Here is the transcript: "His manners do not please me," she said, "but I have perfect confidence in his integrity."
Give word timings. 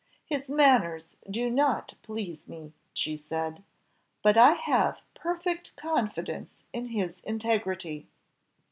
"His 0.25 0.49
manners 0.49 1.15
do 1.29 1.51
not 1.51 1.93
please 2.01 2.47
me," 2.47 2.73
she 2.91 3.15
said, 3.15 3.61
"but 4.23 4.35
I 4.35 4.53
have 4.53 4.99
perfect 5.13 5.75
confidence 5.75 6.63
in 6.73 6.87
his 6.87 7.21
integrity." 7.23 8.07